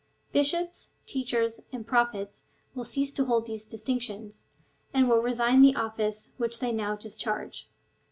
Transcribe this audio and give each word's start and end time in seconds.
Bishops, 0.31 0.89
teachers, 1.05 1.59
and 1.71 1.85
Prophets 1.85 2.47
will 2.73 2.85
cease 2.85 3.11
to 3.11 3.25
hold 3.25 3.45
these 3.45 3.65
distinctions, 3.67 4.45
and 4.95 5.07
will 5.07 5.21
resign 5.21 5.61
the 5.61 5.75
office 5.75 6.33
which 6.37 6.59
they 6.59 6.71
now 6.71 6.95
discharge. 6.95 7.69